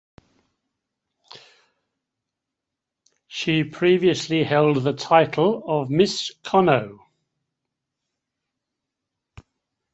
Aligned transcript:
She 3.27 3.63
previously 3.63 4.43
held 4.43 4.77
the 4.77 4.93
title 4.93 5.63
of 5.67 5.91
"Miss 5.91 6.31
Conneaut". 6.43 6.97